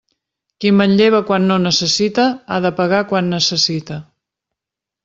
Qui 0.63 0.71
manlleva 0.77 1.19
quan 1.27 1.45
no 1.51 1.57
necessita, 1.67 2.27
ha 2.57 2.61
de 2.67 2.75
pagar 2.81 3.05
quan 3.13 3.31
necessita. 3.39 4.05